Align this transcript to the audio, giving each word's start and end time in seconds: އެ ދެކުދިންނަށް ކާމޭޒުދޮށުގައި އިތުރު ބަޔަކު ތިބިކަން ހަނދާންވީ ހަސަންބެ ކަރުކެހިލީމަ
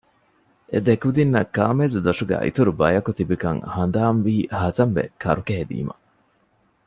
އެ 0.71 0.77
ދެކުދިންނަށް 0.87 1.51
ކާމޭޒުދޮށުގައި 1.55 2.43
އިތުރު 2.45 2.71
ބަޔަކު 2.79 3.11
ތިބިކަން 3.17 3.61
ހަނދާންވީ 3.75 4.35
ހަސަންބެ 4.61 5.03
ކަރުކެހިލީމަ 5.23 5.95